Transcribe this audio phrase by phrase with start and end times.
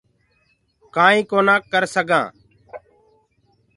[0.95, 2.25] ڪآئينٚ ڪونآ ڪرسگآنٚ